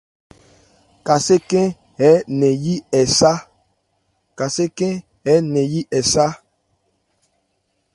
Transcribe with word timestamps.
Kasé 1.05 1.35
khɛ́n 1.49 1.67
ɛ̀ɛ́ 2.07 2.25
nɛn 5.49 5.67
yí 5.71 5.81
ɛ 5.97 5.99
sá. 6.13 6.27